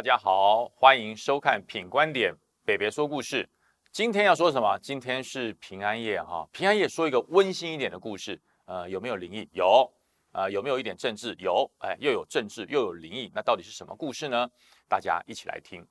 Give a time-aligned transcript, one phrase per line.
[0.00, 2.34] 大家好，欢迎收看《品观点
[2.64, 3.44] 北北说故事》。
[3.92, 4.78] 今天要说什么？
[4.78, 8.40] 今天是平安夜哈，平安夜说一个温馨一点的故事。
[8.64, 9.46] 呃，有没有灵异？
[9.52, 9.92] 有。
[10.32, 11.36] 啊，有没有一点政治？
[11.38, 11.70] 有。
[11.80, 14.48] 哎，又有政治，又有灵异，那到底是什么故事呢？
[14.88, 15.86] 大家一起来听。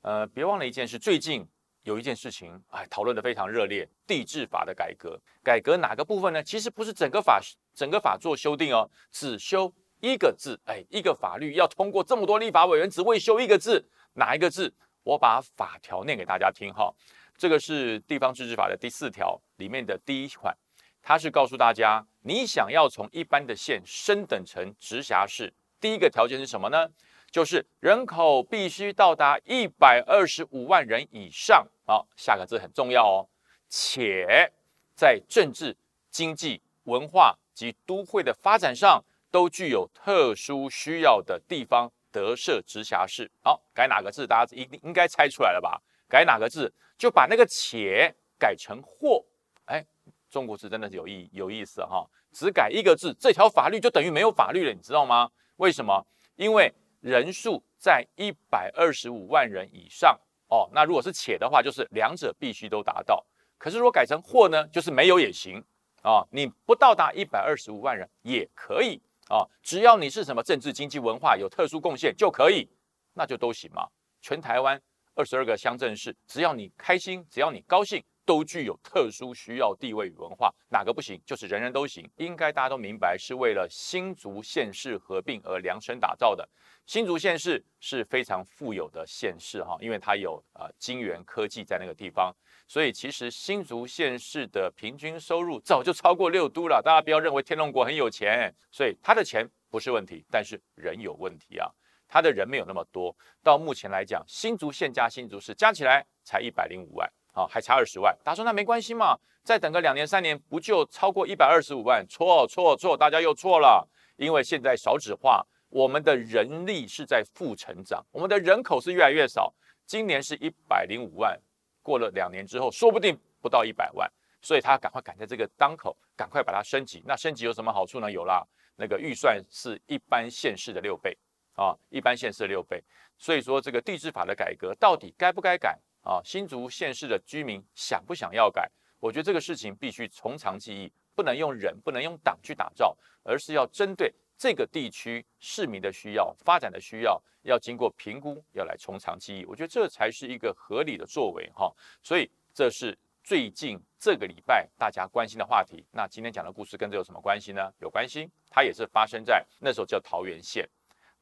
[0.00, 1.46] 呃，别忘了一件事，最近
[1.82, 5.20] 有一件事情，哎，讨论的非常热烈，地质法的改革。
[5.44, 6.42] 改革哪个部分呢？
[6.42, 7.38] 其实不是整个法，
[7.74, 9.70] 整个法做修订哦，只修
[10.02, 10.60] 一个字。
[10.66, 14.70] 哎，一个法律要通过这么多立法委员，只为修一个字，哪一个字？
[15.04, 16.92] 我把法条念给大家听哈。
[17.38, 20.54] 这个是地方自治法的第四条里面的第一款，
[21.02, 26.88] 它是告诉大家，你想要从一般的县升等成直辖市，第一个条件是什么呢？
[27.30, 31.66] 就是人口必须到达一百二十五万人以上。
[31.86, 33.28] 好，下个字很重要哦，
[33.68, 34.52] 且
[34.94, 35.74] 在政治、
[36.10, 43.28] 经济、文化及都会的发展上都具有特殊需要的地方得设直辖市。
[43.42, 44.26] 好，改哪个字？
[44.26, 45.82] 大家一定应该猜出来了吧？
[46.08, 49.24] 改哪个字，就把那个且改成或。
[49.64, 49.84] 哎，
[50.30, 55.30] 中国字真的是有意有意思哈，只改一个字，这条法律就等于没有法律了，你知道吗？
[55.56, 56.06] 为什么？
[56.36, 60.68] 因为人数在一百二十五万人以上哦。
[60.72, 63.24] 那如果是且的话，就是两者必须都达到。
[63.56, 65.64] 可是如果改成或呢，就是没有也行
[66.02, 66.26] 啊。
[66.30, 69.00] 你不到达一百二十五万人也可以
[69.32, 72.68] 啊，只要你是什么政治、经济、文化有特殊贡献就可以，
[73.14, 73.88] 那就都行嘛。
[74.20, 74.78] 全台湾。
[75.14, 80.50] 二十二个乡镇市，只要你开心，只要你高兴，都具有特殊需要地位与文化。
[80.70, 81.20] 哪个不行？
[81.26, 82.10] 就是人人都行。
[82.16, 86.48] 应该大家都明白，是为了新竹县市合并而量身打造的。
[86.86, 92.34] 新竹县市是非常富有的县市哈，因为它有呃金源科技在那个地方，
[92.72, 96.80] 所以其实新竹县市的平均收入早就超过六都了。
[96.82, 101.70] 大家不要认为天龙国很有钱，所以他的钱不是问题，但是人有问题啊。
[102.08, 108.18] 他的人没有那么多，到目前来讲，新竹县加新竹市加起来才一百零五万，好，还差二十万。
[108.24, 112.02] 他说那没关系嘛，再等个两年三年，不就超过一百二十五万？
[112.08, 119.52] 错错错，大家又错了，因为现在少子化，我们的人力是在负成长，我们的人口是越来越少。
[119.84, 121.38] 今年是一百零五万，
[121.82, 124.10] 过了两年之后，说不定不到一百万，
[124.40, 127.02] 所以他赶快赶在这个当口，赶快把它升级。
[127.04, 128.10] 那升级有什么好处呢？
[128.10, 128.42] 有啦，
[128.76, 131.16] 那个预算是一般县市的六倍。
[131.54, 132.82] 啊，一般县市的六倍，
[133.18, 136.18] 所以说这个地质法的改革到底该不该改啊？
[136.24, 138.66] 新竹县市的居民想不想要改？
[138.98, 144.10] 我觉得这个事情必须从长计议，不能用人，不能用党去打造，而是要针对
[144.42, 149.44] 这个地区市民的需要、发展的需要，要经过评估，要来从长计议。
[149.44, 151.72] 我觉得这才是一个合理的作为哈。
[152.02, 155.86] 所以这是最近这个礼拜大家关心的话题。
[155.92, 157.72] 那今天讲的故事跟这有什么关系呢？
[157.78, 160.68] 有关系，它也是发生在那时候叫桃园县。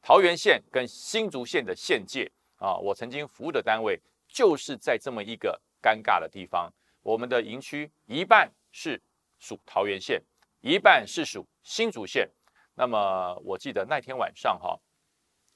[0.01, 6.73] 桃园县跟新竹县的县界啊，我曾经服务的单位就是在这么一个尴尬的地方。
[7.03, 8.99] 我们的营区一半是
[9.37, 10.19] 属桃园县，
[10.61, 12.27] 一半是属新竹县。
[12.73, 14.79] 那么我记得那天晚上哈，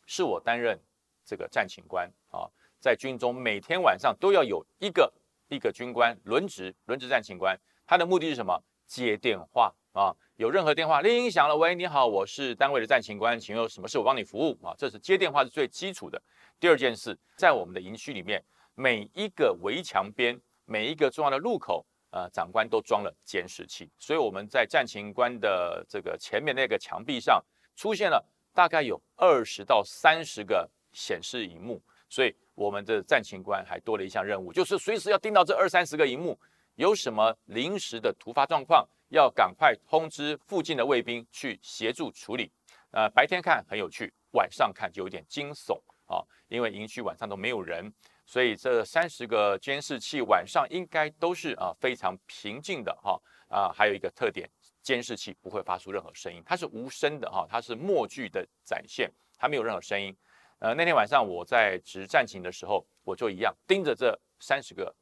[0.05, 0.79] 是我担任
[1.23, 2.49] 这个战勤官啊，
[2.79, 5.11] 在军中每天晚上都要有一个
[5.47, 8.61] 一个军官轮值轮值战勤官，他的目的是什么？
[8.85, 10.15] 接电话啊。
[10.35, 14.75] 有任何电话铃响了，喂，你好，我是单位的战勤官，请问有什么事我帮你服务啊？
[14.77, 16.21] 这是接电话是最基础的。
[16.59, 18.43] 第二件事，在我们的营区里面，
[18.75, 27.43] 每一个围墙边，每一个重要的路口，呃，长官都装了监视器，所以我们在战情官的这个前面那个墙壁上
[27.75, 36.39] 出现了大概有二十到三十个显示荧幕，所以我们的战情官还多了一项任务，就是随时要盯到这二三十个荧幕，
[36.75, 38.87] 有什么临时的突发状况。
[39.09, 42.51] 要赶快通知附近的卫兵去协助处理。
[42.89, 47.93] 呃，白天看很有趣，晚上看就有点惊悚啊，因为营区晚上都没有人，
[48.25, 53.72] 所以这三十个监视器晚上应该都是啊非常平静的哈啊。
[53.72, 54.50] 还有一个特点，
[54.81, 60.16] 监视器不会发出任何声音，它是无声的哈，它是默剧的展现，它没有任何声音。
[60.60, 64.94] 呃，那天晚上我在值战勤的时候，我就一样盯着这三十个。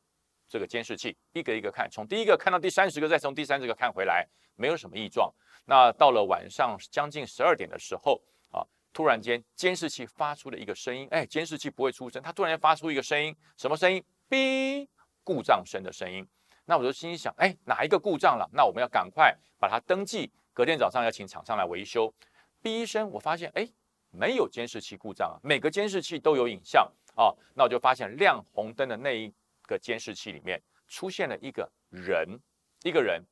[0.45, 5.33] 这个监视器一个一个看，从第一个看到第三十个，再从第三十个看回来，没有什么异状。
[5.65, 8.21] 那到了晚上将近十二点的时候，
[8.93, 14.03] 突然间监视器发出了一个声音，哎，监视器不会出声，它突然间发出一个声音，什么声音？
[14.29, 14.87] 哔，
[15.23, 16.25] 故障声的声音。
[16.65, 18.49] 那我就心想，哎，哪一个故障了？
[18.53, 22.13] 那我们要赶快把它登记，隔天早上要请厂商来维修。
[22.61, 23.67] 哔一声，我发现，哎，
[24.11, 27.33] 没有监视器故障啊，每个监视器都有影像啊。
[27.55, 29.33] 那我就发现亮红灯的那一。
[29.65, 32.37] 个监视器里面出现了一个人，
[32.81, 33.23] 一个人，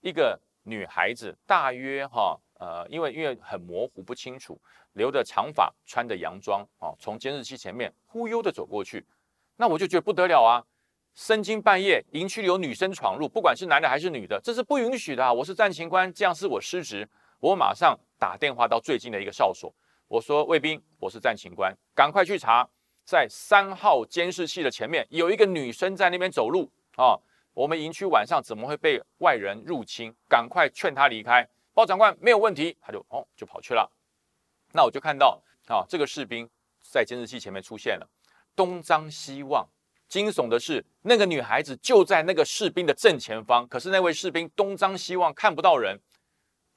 [0.00, 4.56] 一个女孩子，大约哈呃，因为因为很模糊不清楚，
[4.92, 9.04] 留着长发，穿着洋装啊，从监视器前面忽悠的走过去，
[9.56, 10.62] 那我就觉得不得了啊！
[11.12, 15.34] 深更半夜，营区里有女生闯入，不管是男的还是女的，这是不允许的。
[15.34, 17.08] 我是战情官，这样是我失职。
[17.40, 19.74] 我马上打电话到最近的一个哨所，
[20.06, 22.64] 我说卫兵，我是战情官，赶快去查，
[23.04, 27.18] 在三号监视器的前面有一个女生在那边走路啊。
[27.54, 30.14] 我们营区晚上怎么会被外人入侵？
[30.28, 31.44] 赶快劝她离开。
[31.74, 33.90] 包长官没有问题，他就哦就跑去了。
[34.72, 36.48] 那我就看到啊，这个士兵
[36.82, 38.08] 在监视器前面出现了，
[38.54, 39.68] 东张西望。
[40.08, 45.98] 惊悚的是，那个女孩子就在那个士兵的正前方，可是那位士兵东张西望看不到人，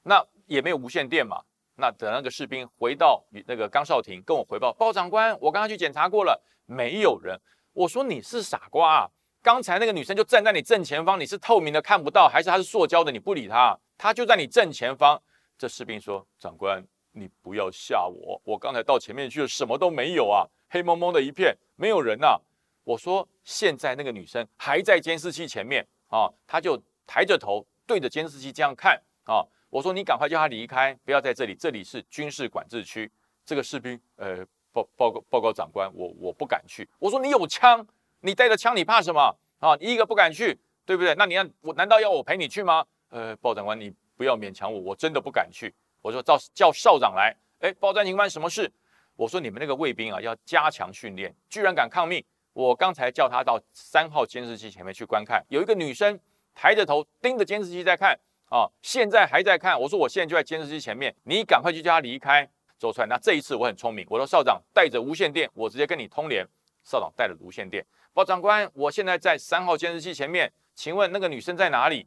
[0.04, 1.42] 那也没有无线电嘛。
[1.74, 7.38] 那等那个士兵回到那个冈少廷跟我回报，包长官，我刚刚去检查过了，没有人。
[7.74, 9.10] 我说你是傻瓜啊！
[9.42, 13.12] 刚才那个女生就站在你正前方，你是透明的看不到，还是她是塑胶的？
[13.12, 15.20] 你不理她，他就在你正前方。
[15.58, 22.38] 这士兵说：“长官，你不要吓我，我刚才到前面去了，什么都没有啊，黑蒙蒙的一片，没有人呐。”
[22.84, 29.44] 我说现在那个女生还在监视器前面啊，她就抬着头对着监视器这样看啊。
[29.70, 33.10] 我说你赶快叫她离开，不要在这里，这里是军事管制区。
[33.44, 36.88] 这个士兵，呃，报报告报告长官，我我不敢去。
[36.98, 37.84] 我说你有枪，
[38.20, 39.74] 你带着枪你怕什么啊？
[39.80, 41.14] 你一个不敢去，对不对？
[41.14, 42.86] 那你要我难道要我陪你去吗？
[43.16, 45.74] 呃，报长官你不要勉强我，我真的不敢去。
[46.02, 48.70] 我说叫叫少长来，哎，报战情官什么事？
[49.16, 52.22] 我说你们那个卫兵啊要加强训练，居然敢抗命。
[52.52, 56.20] 我刚才叫他到三号监视器前面去观看，有一个女生
[56.54, 58.14] 抬着头盯着监视器在看
[58.50, 59.80] 啊，现在还在看。
[59.80, 62.46] 我说我现在就在监视器前面，你赶快去叫他离开，
[62.76, 63.06] 走出来。
[63.06, 66.46] 那这一次我很聪明，我说少长带着无线电，我直接跟你通联。
[66.84, 72.06] 少长带着无线电，报长官，我现在在三号监视器前面，请问那个女生在哪里？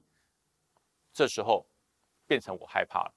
[1.14, 1.66] 这时候
[2.28, 3.14] 变成我害怕了，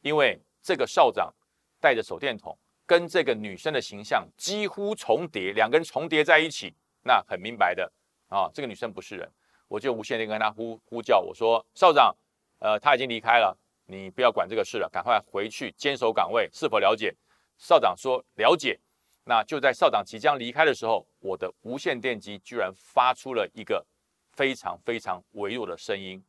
[0.00, 1.32] 因为这个少长
[1.80, 2.56] 带着手电筒。
[2.88, 6.72] 跟这个女生的形象几乎重叠，两个人重叠在一起，
[7.02, 7.92] 那很明白的
[8.28, 9.28] 啊，这个女生不是人，
[9.66, 12.16] 我就无限地跟他呼呼叫，我说少长，
[12.60, 17.12] 呃，他已经离开了，你不要管这个事了，赶快回去坚守岗位，是否了解？
[17.58, 18.78] 少长说了解。
[19.24, 23.84] 那就在少长即将离开的时候，我的无线电机居然发出了一个
[24.30, 26.22] 非常非常微弱的声音，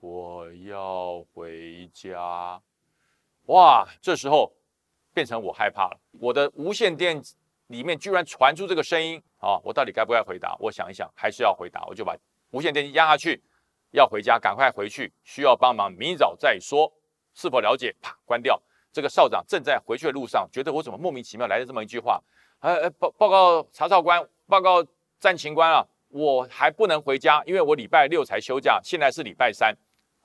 [0.00, 2.60] 我要回家。
[3.46, 4.52] 哇，这时候。
[5.12, 7.20] 变成我害怕了，我的无线电
[7.66, 9.58] 里面居然传出这个声音啊！
[9.64, 10.56] 我到底该不该回答？
[10.60, 11.84] 我想一想，还是要回答。
[11.86, 12.16] 我就把
[12.52, 13.42] 无线电压下去，
[13.90, 16.90] 要回家，赶快回去，需要帮忙，明早再说。
[17.34, 17.92] 是否了解？
[18.00, 18.62] 啪，关掉。
[18.92, 22.22] 这个少长正在回去的路上，觉得我怎么莫名其妙来了这么一句话？
[22.60, 24.86] 呃，报报告查哨官，报告
[25.18, 29.76] 战情官啊，我还不能回家，因为我礼拜六才休假，现在是礼拜三。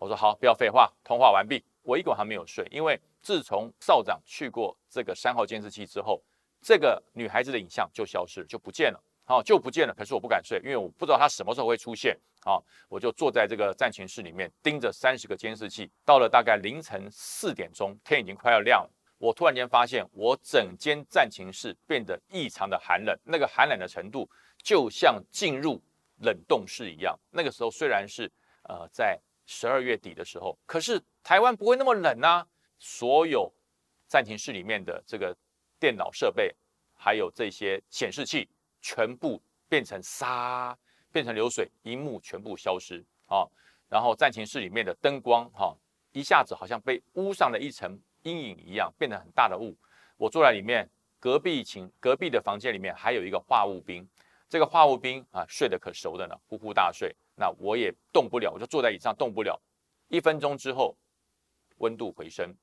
[0.05, 1.63] 我说好，不要废话，通话完毕。
[1.81, 2.99] 我一个晚还没有睡，因为。
[3.25, 6.21] 自从少长去过这个三号监视器之后，
[6.61, 9.93] 这个女孩子的影像就消失，就不见了，好，就不见了。
[9.97, 15.89] 可是我不敢睡，因为我不知道她什么时候会出现，好，我就坐在这个战情室里面盯着三十个监视器。
[16.05, 24.29] 到了大概凌晨四点钟，天已经快要亮了，我突然间发现我整间战情室变得异常的寒冷，那个寒冷的程度
[24.61, 25.81] 就像进入
[26.19, 27.19] 冷冻室一样。
[27.31, 28.31] 那个时候虽然是
[28.65, 32.45] 呃在十二月底的时候，可是台湾不会那么冷啊。
[32.77, 33.51] 所有
[34.05, 35.35] 暂停室里面的这个
[35.79, 36.53] 电脑设备，
[36.93, 38.47] 还有这些显示器，
[38.81, 40.77] 全部变成沙，
[41.11, 43.47] 变成流水，荧幕全部消失啊！
[43.87, 45.75] 然后暂停室里面的灯光，哈，
[46.11, 49.75] 一下子好像被污上了一层阴影一样，变得很大的雾。
[50.17, 54.07] 我坐在里面，隔壁寝隔壁的房间里面还有一个化务兵，
[54.55, 57.13] 这个化务兵啊，睡得可熟的呢，呼呼大睡。
[57.35, 59.61] 那我也动不了，我就坐在椅子上动不了。
[60.07, 60.95] 一分钟之后，
[61.79, 62.55] 温度回升。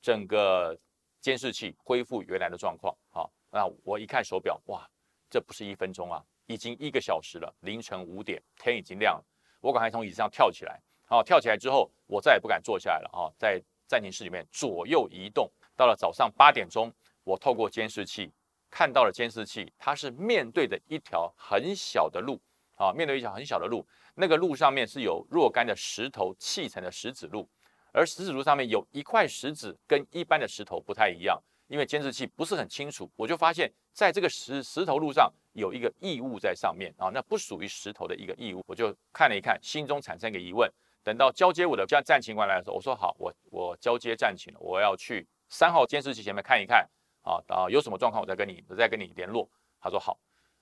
[0.00, 0.78] 整个
[1.20, 4.88] 监视器恢复原来的状况，好，那我一看手表，哇，
[5.28, 9.24] 这不是一分钟啊，已经一个小时了，凌晨五点，天已经亮了，
[9.60, 16.94] 我赶快从椅子上跳起来，好，跳起来之后，我再也不敢坐下来了，啊，在暂停室里面左右移动，到了早上八点钟，
[17.24, 18.30] 我透过监视器
[18.72, 22.40] 看到了监视器，它是面对着一条很小的路，
[22.76, 27.46] 啊，面对一条很小的路，那个路上面是有若干的石头砌成的石子路。
[27.92, 40.72] 而石子路上面有一块石子，跟一般的石头不太一样，因为监视器不是很清楚，我就发现在这个石石头路上有一个异物在上面啊，那不属于石头的一个异物，我就看了一看，心中产生一个疑问。
[41.04, 46.88] 等到交接我的战情官来的时候，我说好，我我交接战情了，我要去三号监视器前面看一看
[47.22, 49.48] 啊啊，有什么状况我再跟你我再跟你联络。
[49.80, 50.18] 他说好，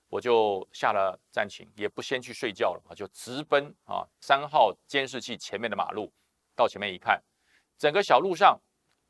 [0.09, 6.11] 我就下了战情，也不先去睡觉了啊，就直奔啊三号监视器前面的马路。
[6.55, 7.21] 到前面一看，
[7.77, 8.59] 整个小路上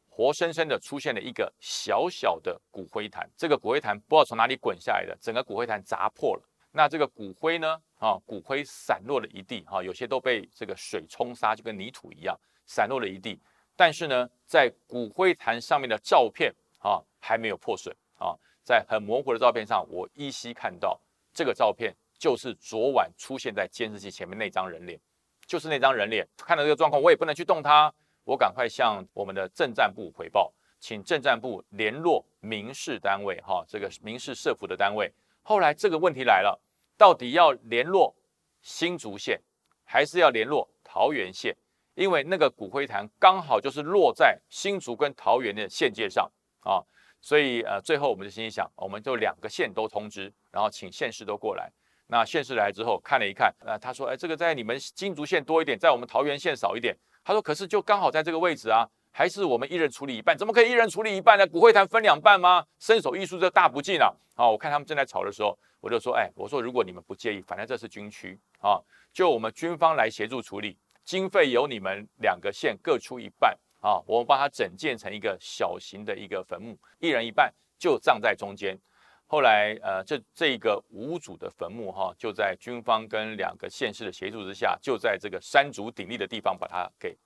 [0.07, 6.43] 活生生的出现了一个小小的骨灰坛，这个骨灰坛不知道从哪里滚下来的，整个骨灰坛砸破了。
[6.73, 7.81] 那这个骨灰呢？
[7.97, 13.39] 啊，骨灰散落了一地，哈，有些都被这个水冲沙，就跟泥土一样，散落了一地。
[13.75, 20.99] 但是呢，在骨灰坛上面的照片啊，还没有破损啊，在很模糊的照片上，我依稀看到
[21.33, 24.99] 这个照片就是昨晚出现在监视器前面那张人脸，
[25.45, 26.27] 就是那张人脸。
[26.37, 35.11] 看到这个状况，我也不能去动它，我赶快向我们的政战部回报，请政战部联络民事单位，哈，这个民事社服的单位。
[35.43, 36.59] 后来这个问题来了，
[36.97, 38.15] 到底要联络
[38.61, 39.39] 新竹县，
[39.83, 41.55] 还是要联络桃园县？
[41.95, 46.81] 因为那个骨灰坛刚好就是落在新竹跟桃园的县界上啊，
[47.19, 51.71] 所以呃，最后我们就心里想，我们就两个县都通知，然后请县市都过来。
[52.07, 56.97] 那县市来之后看了一看，呃，他说，哎，这个在你们金竹县多一点，在我们桃园县少一点。
[57.23, 58.87] 他说，可是就刚好在这个位置啊。
[59.13, 61.45] 还是我们一人处理一半，怎么可以一人处理一半呢？
[61.45, 62.65] 骨灰坛分两半吗？
[62.79, 64.07] 伸手艺术这大不敬啊！
[64.35, 68.79] 啊，我看他们正在吵的时候，我就说，哎，我说如果你们不介意，反正这是军区啊，
[69.11, 78.79] 就我们军方来协助处理，经费由你们两个县各出一半啊，我们把它整建成一个小型的一个坟墓，一人一半，就葬在中间。
[79.25, 87.17] 后来，呃，这这一个五组的坟墓哈，就在军方跟两个县市的协助之下，就在这个山竹鼎立的地方把它给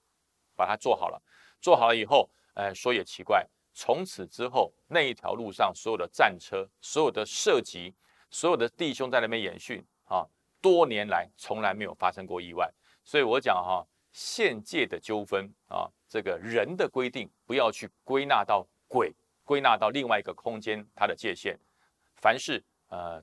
[0.56, 1.22] 把它做好了。
[1.60, 7.94] 做好了以后，呃，说也奇怪，从此之后那一条路上所有的战车、所有的射击、
[8.30, 10.26] 所有的弟兄在那边演训啊，
[10.62, 12.72] 多年来从来没有发生过意外。
[13.04, 13.84] 所以我讲哈，
[14.16, 21.60] 现界的纠纷啊，这个人的规定不要去归纳到鬼，归纳到另外一个空间它的界限。
[22.16, 23.22] 凡事呃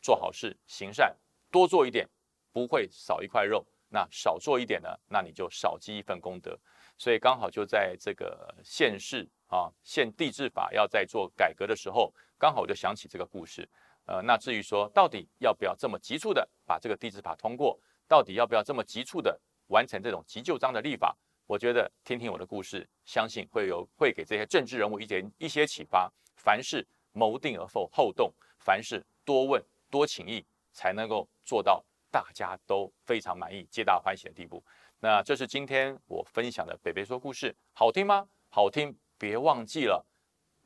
[0.00, 1.16] 做好事行善，
[1.48, 2.08] 多做一点
[2.50, 6.58] 不会少一块肉，那少做一点呢，那你就少积一份功德。
[6.98, 13.68] 所以刚好就在这个现世啊现地质法要在做改革的时候，刚好我就想起这个故事。
[14.06, 19.40] 呃，那至于说到底要不要这么急促的把这个地质法通过，到底要不要这么急促的
[19.72, 26.12] 完成这种急救章的立法，我觉得听听我的故事，相信会有会给这些政治人物一点一些启发。
[26.36, 34.62] 凡事谋定而后后动，凡事多问多请益，才能够做到大家都非常满意、皆大欢喜的地步。
[35.00, 38.28] 那这是今天我分享的北北说故事，好听吗？
[38.48, 40.04] 好听，别忘记了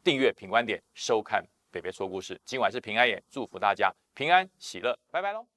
[0.03, 2.41] 订阅品观点，收看北北说故事。
[2.45, 5.56] 今晚是平安夜，祝福大家平安喜乐，拜拜喽。